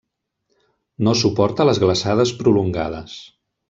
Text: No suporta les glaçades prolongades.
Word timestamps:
No 1.09 1.13
suporta 1.21 1.69
les 1.71 1.83
glaçades 1.87 2.35
prolongades. 2.43 3.25